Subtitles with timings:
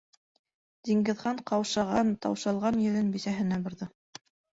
[0.87, 3.89] -Диңгеҙхан ҡаушаған, таушалған йөҙөн бисәһенә борҙо.